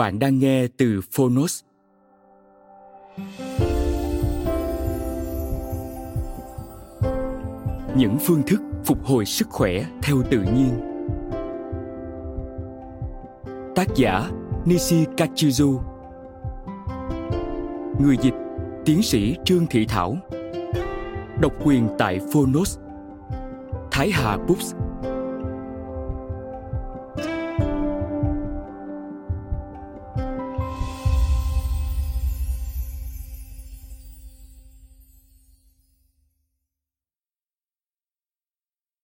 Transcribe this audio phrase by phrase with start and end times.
[0.00, 1.62] Bạn đang nghe từ Phonos.
[7.96, 10.80] Những phương thức phục hồi sức khỏe theo tự nhiên.
[13.74, 14.30] Tác giả
[14.64, 15.78] Nishi Kachizu.
[17.98, 18.34] Người dịch,
[18.84, 20.16] Tiến sĩ Trương Thị Thảo
[21.40, 22.78] Độc quyền tại Phonos
[23.90, 24.74] Thái Hà Books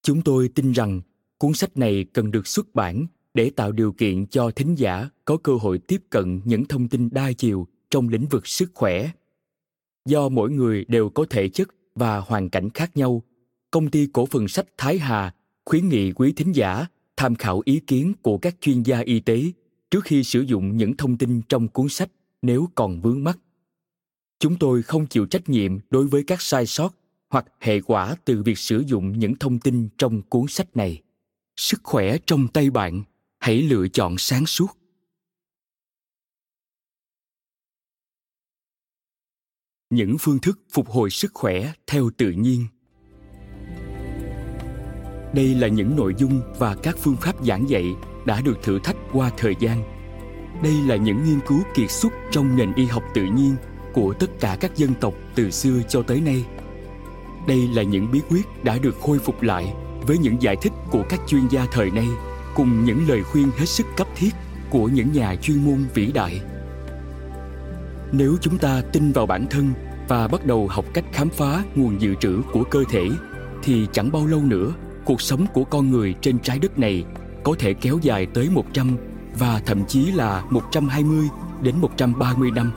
[0.07, 1.01] Chúng tôi tin rằng
[1.39, 5.37] cuốn sách này cần được xuất bản để tạo điều kiện cho thính giả có
[5.37, 9.11] cơ hội tiếp cận những thông tin đa chiều trong lĩnh vực sức khỏe.
[10.09, 13.23] Do mỗi người đều có thể chất và hoàn cảnh khác nhau,
[13.71, 16.87] công ty cổ phần sách Thái Hà khuyến nghị quý thính giả
[17.17, 19.43] tham khảo ý kiến của các chuyên gia y tế
[19.91, 22.11] trước khi sử dụng những thông tin trong cuốn sách
[22.43, 23.39] nếu còn vướng mắt
[24.41, 26.95] Chúng tôi không chịu trách nhiệm đối với các sai sót
[27.29, 31.03] hoặc hệ quả từ việc sử dụng những thông tin trong cuốn sách này.
[31.57, 33.03] Sức khỏe trong tay bạn,
[33.39, 34.79] hãy lựa chọn sáng suốt.
[39.91, 42.67] Những phương thức phục hồi sức khỏe theo tự nhiên.
[45.35, 47.85] Đây là những nội dung và các phương pháp giảng dạy
[48.27, 49.83] đã được thử thách qua thời gian.
[50.63, 53.57] Đây là những nghiên cứu kiệt xuất trong nền y học tự nhiên
[53.95, 56.45] của tất cả các dân tộc từ xưa cho tới nay
[57.47, 59.75] đây là những bí quyết đã được khôi phục lại
[60.07, 62.09] với những giải thích của các chuyên gia thời nay
[62.55, 64.31] cùng những lời khuyên hết sức cấp thiết
[64.71, 66.41] của những nhà chuyên môn vĩ đại
[68.13, 69.73] nếu chúng ta tin vào bản thân
[70.09, 73.09] và bắt đầu học cách khám phá nguồn dự trữ của cơ thể,
[73.63, 74.73] thì chẳng bao lâu nữa,
[75.05, 77.05] cuộc sống của con người trên trái đất này
[77.45, 78.97] có thể kéo dài tới 100
[79.39, 81.29] và thậm chí là 120
[81.63, 82.73] đến 130 năm.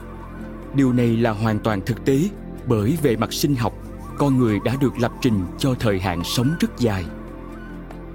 [0.74, 2.20] Điều này là hoàn toàn thực tế
[2.66, 3.72] bởi về mặt sinh học
[4.20, 7.04] con người đã được lập trình cho thời hạn sống rất dài.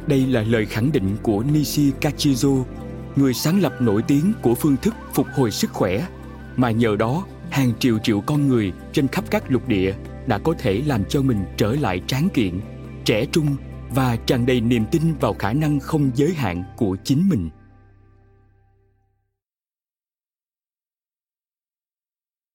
[0.07, 2.63] Đây là lời khẳng định của Nishi Kachizo,
[3.15, 6.07] người sáng lập nổi tiếng của phương thức phục hồi sức khỏe,
[6.55, 9.95] mà nhờ đó hàng triệu triệu con người trên khắp các lục địa
[10.27, 12.59] đã có thể làm cho mình trở lại tráng kiện,
[13.05, 13.55] trẻ trung
[13.89, 17.49] và tràn đầy niềm tin vào khả năng không giới hạn của chính mình.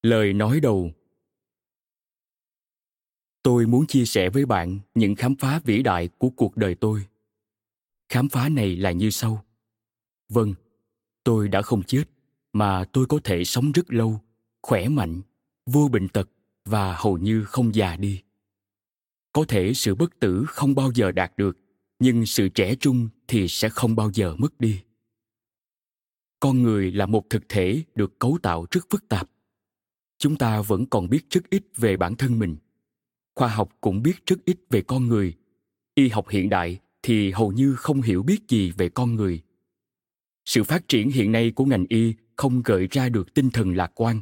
[0.03, 0.91] Lời nói đầu
[3.43, 7.07] tôi muốn chia sẻ với bạn những khám phá vĩ đại của cuộc đời tôi.
[8.09, 9.45] Khám phá này là như sau.
[10.29, 10.55] Vâng
[11.25, 12.05] tôi đã không chết,
[12.53, 14.21] mà tôi có thể sống rất lâu,
[14.63, 15.21] khỏe mạnh,
[15.67, 16.29] vô bệnh tật
[16.65, 18.23] và hầu như không già đi.
[19.33, 21.59] Có thể sự bất tử không bao giờ đạt được,
[21.99, 24.81] nhưng sự trẻ trung thì sẽ không bao giờ mất đi.
[26.41, 29.31] Con người là một thực thể được cấu tạo rất phức tạp.
[30.19, 32.57] Chúng ta vẫn còn biết rất ít về bản thân mình
[33.41, 35.35] khoa học cũng biết rất ít về con người.
[35.95, 39.41] Y học hiện đại thì hầu như không hiểu biết gì về con người.
[40.45, 43.93] Sự phát triển hiện nay của ngành y không gợi ra được tinh thần lạc
[43.95, 44.21] quan.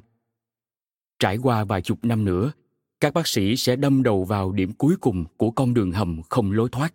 [1.18, 2.52] Trải qua vài chục năm nữa,
[3.00, 6.52] các bác sĩ sẽ đâm đầu vào điểm cuối cùng của con đường hầm không
[6.52, 6.94] lối thoát.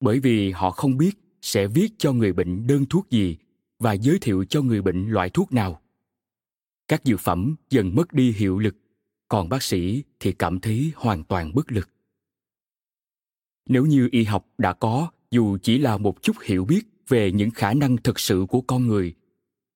[0.00, 3.36] Bởi vì họ không biết sẽ viết cho người bệnh đơn thuốc gì
[3.78, 5.80] và giới thiệu cho người bệnh loại thuốc nào.
[6.88, 8.76] Các dược phẩm dần mất đi hiệu lực
[9.28, 11.88] còn bác sĩ thì cảm thấy hoàn toàn bất lực
[13.68, 17.50] nếu như y học đã có dù chỉ là một chút hiểu biết về những
[17.50, 19.14] khả năng thực sự của con người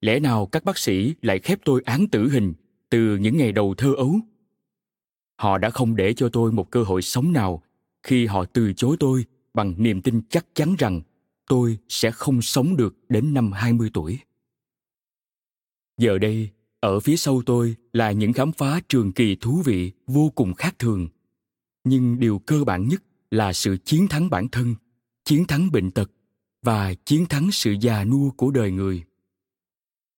[0.01, 2.53] lẽ nào các bác sĩ lại khép tôi án tử hình
[2.91, 4.17] từ những ngày đầu thơ ấu
[5.37, 7.63] họ đã không để cho tôi một cơ hội sống nào
[8.03, 9.25] khi họ từ chối tôi
[9.55, 11.01] bằng niềm tin chắc chắn rằng
[11.51, 14.19] tôi sẽ không sống được đến năm 20 tuổi.
[15.99, 16.51] Giờ đây,
[16.81, 20.79] ở phía sau tôi là những khám phá trường kỳ thú vị vô cùng khác
[20.79, 21.09] thường.
[21.85, 24.75] Nhưng điều cơ bản nhất là sự chiến thắng bản thân,
[25.25, 26.11] chiến thắng bệnh tật
[26.63, 29.05] và chiến thắng sự già nua của đời người.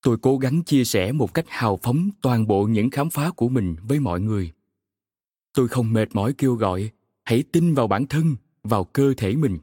[0.03, 3.49] Tôi cố gắng chia sẻ một cách hào phóng toàn bộ những khám phá của
[3.49, 4.53] mình với mọi người.
[5.55, 6.91] Tôi không mệt mỏi kêu gọi,
[7.25, 9.59] hãy tin vào bản thân, vào cơ thể mình.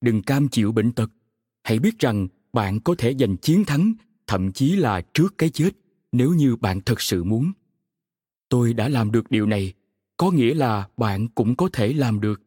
[0.00, 1.10] Đừng cam chịu bệnh tật.
[1.62, 3.92] Hãy biết rằng bạn có thể giành chiến thắng,
[4.26, 5.70] thậm chí là trước cái chết
[6.12, 7.52] nếu như bạn thật sự muốn.
[8.48, 9.72] Tôi đã làm được điều này,
[10.16, 12.42] có nghĩa là bạn cũng có thể làm được.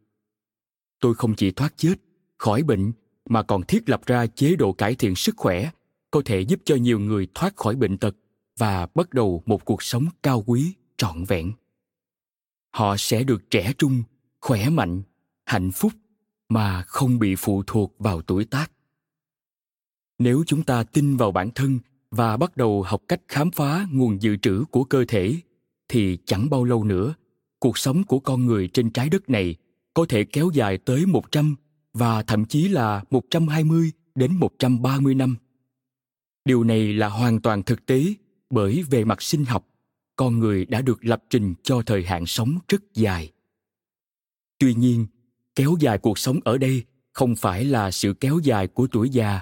[1.00, 1.96] Tôi không chỉ thoát chết,
[2.38, 2.92] khỏi bệnh,
[3.26, 5.72] mà còn thiết lập ra chế độ cải thiện sức khỏe,
[6.12, 8.16] có thể giúp cho nhiều người thoát khỏi bệnh tật
[8.58, 11.52] và bắt đầu một cuộc sống cao quý, trọn vẹn.
[12.72, 14.04] Họ sẽ được trẻ trung,
[14.42, 15.02] khỏe mạnh,
[15.46, 15.94] hạnh phúc
[16.50, 18.72] mà không bị phụ thuộc vào tuổi tác.
[20.20, 21.80] Nếu chúng ta tin vào bản thân
[22.12, 25.36] và bắt đầu học cách khám phá nguồn dự trữ của cơ thể
[25.88, 27.14] thì chẳng bao lâu nữa,
[27.60, 29.56] cuộc sống của con người trên trái đất này
[29.94, 31.56] có thể kéo dài tới 100
[31.94, 35.36] và thậm chí là 120 đến 130 năm.
[36.46, 38.04] Điều này là hoàn toàn thực tế
[38.50, 39.68] bởi về mặt sinh học,
[40.16, 43.32] con người đã được lập trình cho thời hạn sống rất dài.
[44.60, 45.08] Tuy nhiên,
[45.56, 46.84] kéo dài cuộc sống ở đây
[47.14, 49.42] không phải là sự kéo dài của tuổi già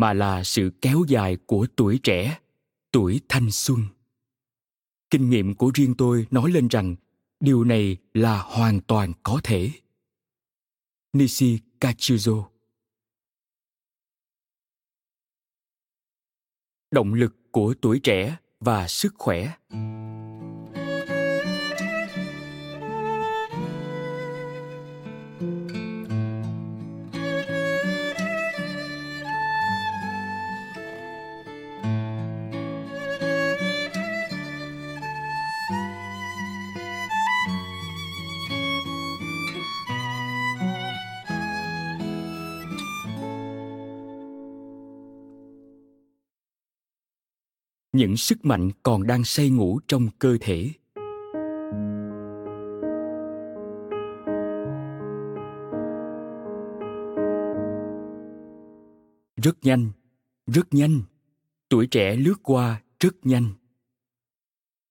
[0.00, 2.38] mà là sự kéo dài của tuổi trẻ,
[2.92, 3.80] tuổi thanh xuân.
[5.10, 6.96] Kinh nghiệm của riêng tôi nói lên rằng
[7.40, 9.70] điều này là hoàn toàn có thể.
[11.12, 12.44] Nishi kachuzo
[16.90, 19.56] động lực của tuổi trẻ và sức khỏe.
[48.00, 50.70] Những sức mạnh còn đang say ngủ trong cơ thể.
[59.42, 59.90] Rất nhanh
[60.46, 61.02] rất nhanh.
[61.68, 63.48] Tuổi trẻ lướt qua rất nhanh.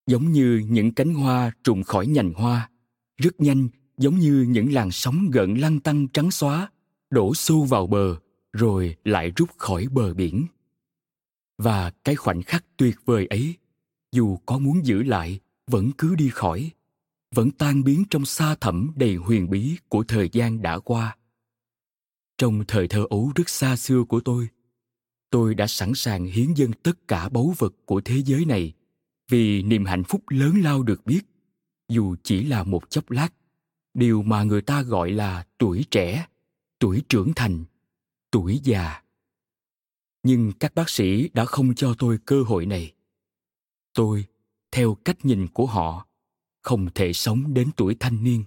[0.07, 2.69] Giống như những cánh hoa trùng khỏi nhành hoa.
[3.17, 6.69] Rất nhanh, giống như những làn sóng gợn lăn tăng trắng xóa,
[7.09, 8.15] đổ xô vào bờ,
[8.53, 10.45] rồi lại rút khỏi bờ biển
[11.59, 13.56] và cái khoảnh khắc tuyệt vời ấy,
[14.11, 16.71] dù có muốn giữ lại, vẫn cứ đi khỏi,
[17.35, 21.17] vẫn tan biến trong xa thẳm đầy huyền bí của thời gian đã qua.
[22.38, 24.50] Trong thời thơ ấu rất xa xưa của tôi
[25.29, 28.73] tôi đã sẵn sàng hiến dâng tất cả báu vật của thế giới này
[29.29, 31.21] vì niềm hạnh phúc lớn lao được biết,
[31.89, 33.29] dù chỉ là một chốc lát.
[33.94, 36.25] Điều mà người ta gọi là tuổi trẻ,
[36.79, 37.63] tuổi trưởng thành,
[38.31, 39.01] tuổi già
[40.23, 42.94] nhưng các bác sĩ đã không cho tôi cơ hội này.
[43.94, 44.26] Tôi,
[44.71, 46.07] theo cách nhìn của họ,
[46.61, 48.44] không thể sống đến tuổi thanh niên.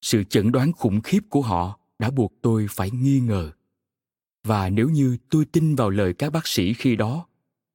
[0.00, 3.52] Sự chẩn đoán khủng khiếp của họ đã buộc tôi phải nghi ngờ.
[4.44, 7.26] Và nếu như tôi tin vào lời các bác sĩ khi đó,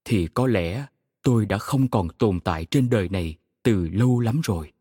[0.06, 0.86] thì có lẽ
[1.22, 4.72] tôi đã không còn tồn tại trên đời này từ lâu lắm rồi.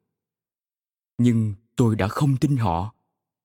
[1.18, 2.94] Nhưng tôi đã không tin họ.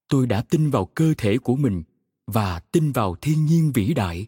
[0.07, 1.83] Tôi đã tin vào cơ thể của mình
[2.27, 4.27] và tin vào thiên nhiên vĩ đại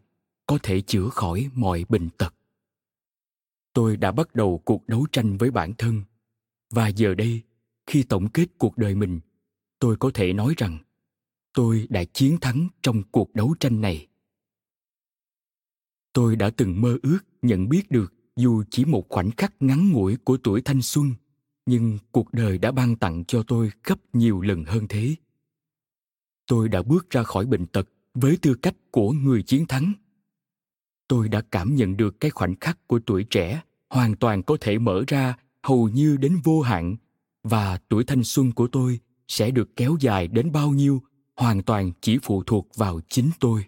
[0.51, 2.33] có thể chữa khỏi mọi bệnh tật.
[3.73, 6.03] Tôi đã bắt đầu cuộc đấu tranh với bản thân.
[6.69, 7.41] Và giờ đây,
[7.87, 9.19] khi tổng kết cuộc đời mình,
[9.79, 10.77] tôi có thể nói rằng
[11.53, 14.07] tôi đã chiến thắng trong cuộc đấu tranh này.
[16.13, 20.17] Tôi đã từng mơ ước nhận biết được dù chỉ một khoảnh khắc ngắn ngủi
[20.17, 21.13] của tuổi thanh xuân,
[21.65, 25.15] nhưng cuộc đời đã ban tặng cho tôi gấp nhiều lần hơn thế.
[26.47, 29.93] Tôi đã bước ra khỏi bệnh tật với tư cách của người chiến thắng
[31.11, 34.79] tôi đã cảm nhận được cái khoảnh khắc của tuổi trẻ hoàn toàn có thể
[34.79, 36.95] mở ra hầu như đến vô hạn,
[37.43, 41.01] và tuổi thanh xuân của tôi sẽ được kéo dài đến bao nhiêu
[41.35, 43.65] hoàn toàn chỉ phụ thuộc vào chính tôi.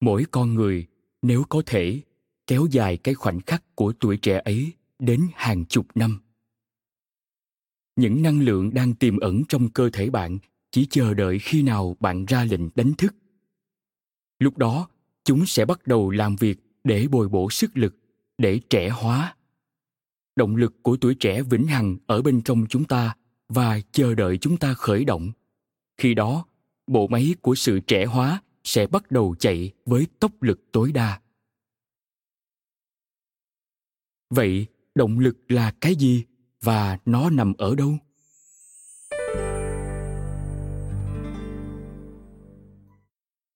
[0.00, 0.86] Mỗi con người
[1.22, 2.00] nếu có thể
[2.46, 6.20] kéo dài cái khoảnh khắc của tuổi trẻ ấy đến hàng chục năm.
[7.96, 10.38] Những năng lượng đang tiềm ẩn trong cơ thể bạn
[10.70, 13.14] chỉ chờ đợi khi nào bạn ra lệnh đánh thức.
[14.38, 14.88] Lúc đó
[15.24, 17.96] chúng sẽ bắt đầu làm việc để bồi bổ sức lực,
[18.38, 19.36] để trẻ hóa.
[20.36, 23.16] Động lực của tuổi trẻ vĩnh hằng ở bên trong chúng ta
[23.48, 25.32] và chờ đợi chúng ta khởi động.
[25.96, 26.46] Khi đó,
[26.86, 31.20] bộ máy của sự trẻ hóa sẽ bắt đầu chạy với tốc lực tối đa.
[34.30, 36.24] Vậy, động lực là cái gì
[36.60, 37.98] và nó nằm ở đâu?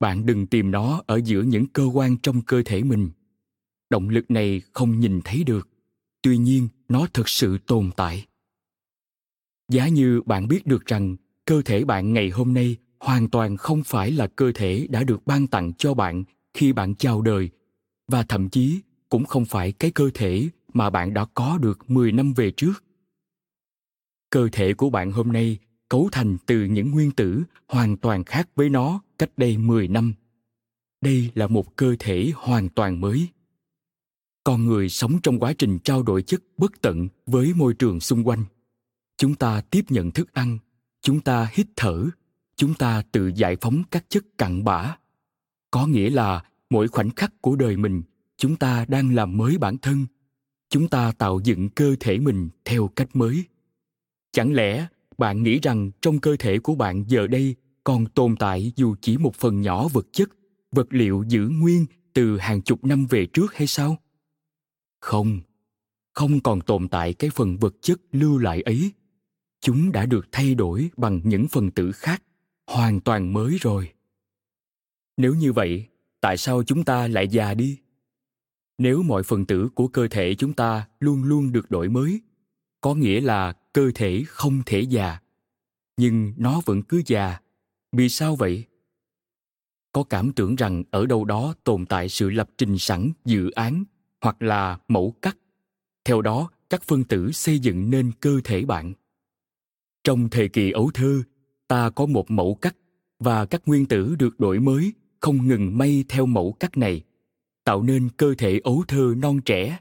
[0.00, 3.11] Bạn đừng tìm nó ở giữa những cơ quan trong cơ thể mình.
[3.91, 5.69] Động lực này không nhìn thấy được.
[6.23, 8.26] Tuy nhiên, nó thực sự tồn tại.
[9.69, 13.85] Giá như bạn biết được rằng, cơ thể bạn ngày hôm nay hoàn toàn không
[13.85, 16.25] phải là cơ thể đã được ban tặng cho bạn
[16.55, 17.50] khi bạn chào đời,
[18.09, 22.12] và thậm chí cũng không phải cái cơ thể mà bạn đã có được 10
[22.12, 22.85] năm về trước.
[24.31, 28.49] Cơ thể của bạn hôm nay cấu thành từ những nguyên tử hoàn toàn khác
[28.55, 30.15] với nó cách đây 10 năm.
[31.01, 33.29] Đây là một cơ thể hoàn toàn mới.
[34.45, 38.29] Con người sống trong quá trình trao đổi chất bất tận với môi trường xung
[38.29, 38.45] quanh.
[39.17, 40.59] Chúng ta tiếp nhận thức ăn,
[41.01, 42.07] chúng ta hít thở,
[42.57, 44.97] chúng ta tự giải phóng các chất cặn bã.
[45.71, 48.03] Có nghĩa là mỗi khoảnh khắc của đời mình,
[48.37, 50.07] chúng ta đang làm mới bản thân.
[50.69, 53.45] Chúng ta tạo dựng cơ thể mình theo cách mới.
[54.33, 54.87] Chẳng lẽ
[55.19, 59.19] bạn nghĩ rằng trong cơ thể của bạn giờ đây còn tồn tại dù chỉ
[59.19, 60.28] một phần nhỏ vật chất,
[60.73, 63.97] vật liệu giữ nguyên từ hàng chục năm về trước hay sao?
[65.00, 65.40] Không
[66.14, 68.93] không còn tồn tại cái phần vật chất lưu lại ấy.
[69.61, 72.23] Chúng đã được thay đổi bằng những phần tử khác,
[72.66, 73.93] hoàn toàn mới rồi.
[75.16, 75.87] Nếu như vậy,
[76.21, 77.78] tại sao chúng ta lại già đi?
[78.78, 82.21] Nếu mọi phần tử của cơ thể chúng ta luôn luôn được đổi mới,
[82.81, 85.19] có nghĩa là cơ thể không thể già.
[85.97, 87.40] Nhưng nó vẫn cứ già
[87.93, 88.64] vì sao vậy?
[89.93, 93.85] Có cảm tưởng rằng ở đâu đó tồn tại sự lập trình sẵn, dự án,
[94.21, 95.37] hoặc là mẫu cắt.
[96.05, 98.95] Theo đó, các phân tử xây dựng nên cơ thể bạn.
[100.05, 101.23] Trong thời kỳ ấu thơ,
[101.69, 102.76] ta có một mẫu cắt,
[103.19, 107.02] và các nguyên tử được đổi mới, không ngừng may theo mẫu cắt này,
[107.64, 109.78] tạo nên cơ thể ấu thơ non trẻ.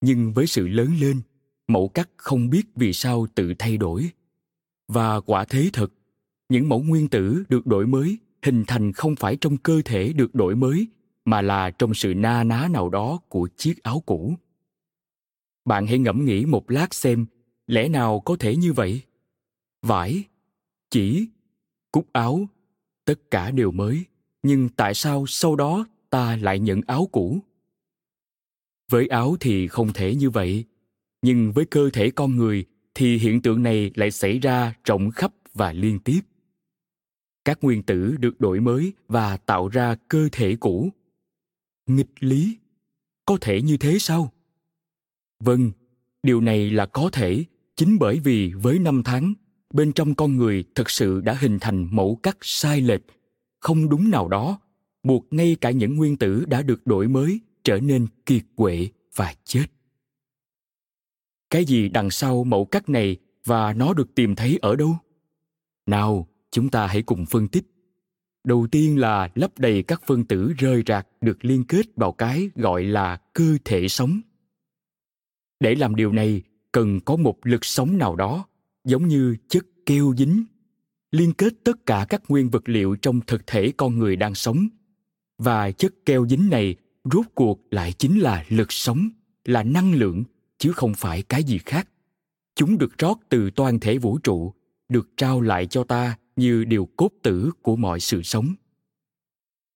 [0.00, 1.20] Nhưng với sự lớn lên,
[1.68, 4.10] mẫu cắt không biết vì sao tự thay đổi.
[4.88, 5.92] Và quả thế thật
[6.48, 10.34] những mẫu nguyên tử được đổi mới hình thành không phải trong cơ thể được
[10.34, 10.88] đổi mới,
[11.24, 14.34] mà là trong sự na ná nào đó của chiếc áo cũ.
[15.64, 17.26] Bạn hãy ngẫm nghĩ một lát xem,
[17.66, 19.02] lẽ nào có thể như vậy?
[19.82, 20.24] Vải,
[20.90, 21.28] chỉ,
[21.92, 22.48] cúc áo,
[23.04, 24.04] tất cả đều mới,
[24.42, 27.38] nhưng tại sao sau đó ta lại nhận áo cũ?
[28.90, 30.64] Với áo thì không thể như vậy,
[31.22, 32.64] nhưng với cơ thể con người
[32.94, 36.20] thì hiện tượng này lại xảy ra rộng khắp và liên tiếp
[37.48, 40.88] các nguyên tử được đổi mới và tạo ra cơ thể cũ.
[41.86, 42.58] Nghịch lý.
[43.24, 44.32] Có thể như thế sao?
[45.40, 45.70] Vâng
[46.22, 47.44] điều này là có thể,
[47.76, 49.34] chính bởi vì với năm tháng,
[49.74, 53.02] bên trong con người thực sự đã hình thành mẫu cắt sai lệch.
[53.60, 54.60] Không đúng nào đó,
[55.02, 59.34] buộc ngay cả những nguyên tử đã được đổi mới trở nên kiệt quệ và
[59.44, 59.66] chết.
[61.50, 64.96] Cái gì đằng sau mẫu cắt này và nó được tìm thấy ở đâu?
[65.86, 66.28] Nào
[66.58, 67.64] chúng ta hãy cùng phân tích.
[68.44, 72.50] Đầu tiên là lấp đầy các phân tử rơi rạc được liên kết vào cái
[72.54, 74.20] gọi là cơ thể sống.
[75.60, 78.46] Để làm điều này, cần có một lực sống nào đó,
[78.84, 80.44] giống như chất keo dính,
[81.10, 84.68] liên kết tất cả các nguyên vật liệu trong thực thể con người đang sống.
[85.38, 89.08] Và chất keo dính này rốt cuộc lại chính là lực sống,
[89.44, 90.24] là năng lượng,
[90.58, 91.88] chứ không phải cái gì khác.
[92.54, 94.54] Chúng được rót từ toàn thể vũ trụ,
[94.88, 98.54] được trao lại cho ta như điều cốt tử của mọi sự sống.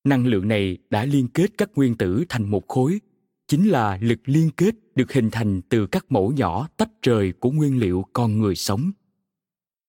[0.05, 3.01] Năng lượng này đã liên kết các nguyên tử thành một khối,
[3.49, 7.51] chính là lực liên kết được hình thành từ các mẫu nhỏ tách rời của
[7.51, 8.91] nguyên liệu con người sống.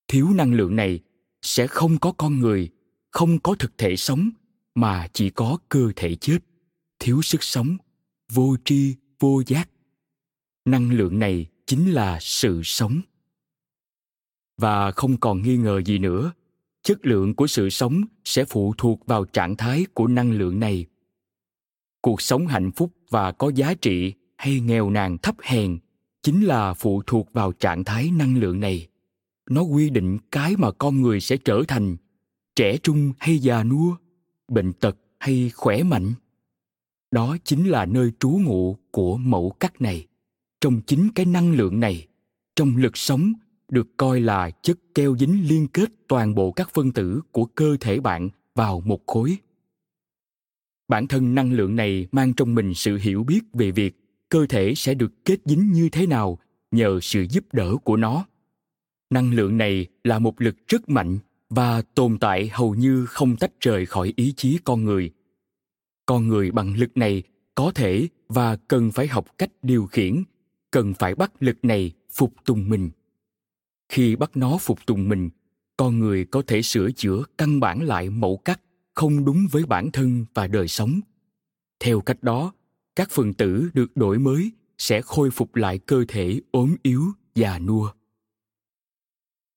[0.08, 1.00] Thiếu năng lượng này
[1.42, 2.68] sẽ không có con người,
[3.10, 4.30] không có thực thể sống,
[4.74, 6.38] mà chỉ có cơ thể chết.
[6.98, 7.76] Thiếu sức sống,
[8.32, 9.70] vô tri, vô giác.
[10.64, 13.00] Năng lượng này chính là sự sống.
[14.56, 16.32] Và không còn nghi ngờ gì nữa
[16.84, 20.86] chất lượng của sự sống sẽ phụ thuộc vào trạng thái của năng lượng này.
[22.00, 25.78] Cuộc sống hạnh phúc và có giá trị hay nghèo nàn thấp hèn
[26.22, 28.88] chính là phụ thuộc vào trạng thái năng lượng này.
[29.50, 31.96] Nó quy định cái mà con người sẽ trở thành,
[32.56, 33.96] trẻ trung hay già nua,
[34.48, 36.14] bệnh tật hay khỏe mạnh.
[37.10, 40.06] Đó chính là nơi trú ngụ của mẫu cắt này.
[40.60, 42.06] Trong chính cái năng lượng này,
[42.56, 43.32] trong lực sống
[43.68, 47.76] được coi là chất keo dính liên kết toàn bộ các phân tử của cơ
[47.80, 49.36] thể bạn vào một khối.
[50.88, 53.96] Bản thân năng lượng này mang trong mình sự hiểu biết về việc
[54.28, 56.38] cơ thể sẽ được kết dính như thế nào
[56.70, 58.26] nhờ sự giúp đỡ của nó.
[59.10, 61.18] Năng lượng này là một lực rất mạnh
[61.50, 65.10] và tồn tại hầu như không tách rời khỏi ý chí con người.
[66.06, 67.22] Con người bằng lực này
[67.54, 70.22] có thể và cần phải học cách điều khiển,
[70.70, 72.90] cần phải bắt lực này phục tùng mình
[73.88, 75.30] khi bắt nó phục tùng mình,
[75.76, 78.60] con người có thể sửa chữa căn bản lại mẫu cắt
[78.94, 81.00] không đúng với bản thân và đời sống.
[81.80, 82.52] Theo cách đó,
[82.96, 87.02] các phần tử được đổi mới sẽ khôi phục lại cơ thể ốm yếu
[87.34, 87.92] già nua.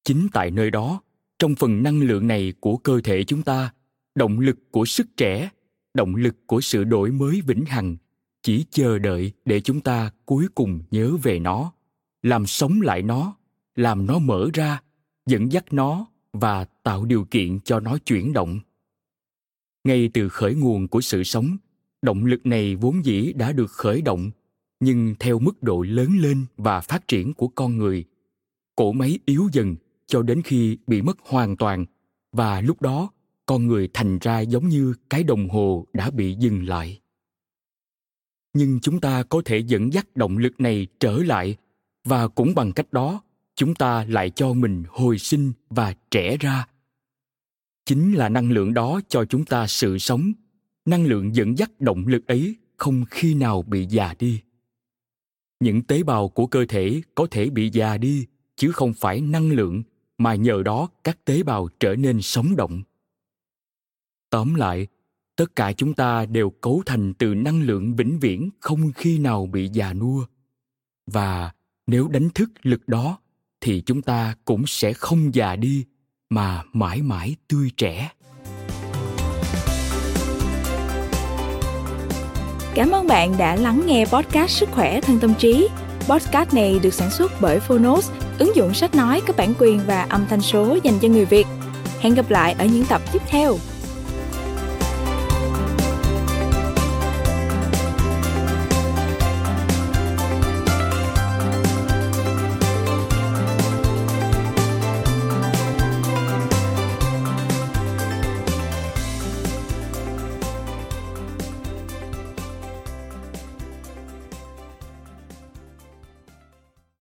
[0.03, 1.01] Chính tại nơi đó,
[1.39, 3.73] trong phần năng lượng này của cơ thể chúng ta,
[4.15, 5.49] động lực của sức trẻ,
[5.93, 7.97] động lực của sự đổi mới vĩnh hằng
[8.47, 11.73] chỉ chờ đợi để chúng ta cuối cùng nhớ về nó,
[12.21, 13.35] làm sống lại nó
[13.77, 14.81] làm nó mở ra,
[15.25, 18.59] dẫn dắt nó và tạo điều kiện cho nó chuyển động.
[19.83, 21.57] Ngay từ khởi nguồn của sự sống,
[22.01, 24.31] động lực này vốn dĩ đã được khởi động,
[24.79, 28.05] nhưng theo mức độ lớn lên và phát triển của con người
[28.75, 29.75] cỗ máy yếu dần
[30.07, 31.85] cho đến khi bị mất hoàn toàn
[32.31, 33.09] và lúc đó
[33.45, 37.01] con người thành ra giống như cái đồng hồ đã bị dừng lại.
[38.53, 41.57] Nhưng chúng ta có thể dẫn dắt động lực này trở lại
[42.03, 43.21] và cũng bằng cách đó
[43.57, 46.67] chúng ta lại cho mình hồi sinh và trẻ ra.
[47.85, 50.31] Chính là năng lượng đó cho chúng ta sự sống.
[50.85, 54.41] Năng lượng dẫn dắt động lực ấy không khi nào bị già đi.
[55.59, 59.51] Những tế bào của cơ thể có thể bị già đi, chứ không phải năng
[59.51, 59.83] lượng,
[60.17, 62.83] mà nhờ đó các tế bào trở nên sống động.
[64.29, 64.87] Tóm lại,
[65.35, 69.45] tất cả chúng ta đều cấu thành từ năng lượng vĩnh viễn không khi nào
[69.45, 70.25] bị già nua.
[71.05, 71.51] Và
[71.87, 73.19] nếu đánh thức lực đó
[73.61, 75.85] thì chúng ta cũng sẽ không già đi
[76.29, 78.09] mà mãi mãi tươi trẻ
[82.77, 85.67] Cảm ơn bạn đã lắng nghe podcast Sức khỏe thân tâm trí.
[86.09, 90.01] Podcast này được sản xuất bởi Phonos, ứng dụng sách nói có bản quyền và
[90.01, 91.47] âm thanh số dành cho người Việt.
[91.99, 93.57] Hẹn gặp lại ở những tập tiếp theo.